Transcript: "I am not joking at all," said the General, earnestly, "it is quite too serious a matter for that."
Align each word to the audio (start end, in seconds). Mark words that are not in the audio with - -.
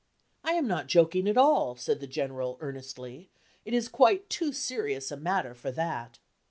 "I 0.43 0.53
am 0.53 0.65
not 0.67 0.87
joking 0.87 1.27
at 1.29 1.37
all," 1.37 1.75
said 1.75 1.99
the 1.99 2.07
General, 2.07 2.57
earnestly, 2.59 3.29
"it 3.65 3.73
is 3.75 3.87
quite 3.87 4.31
too 4.31 4.51
serious 4.51 5.11
a 5.11 5.15
matter 5.15 5.53
for 5.53 5.69
that." 5.73 6.17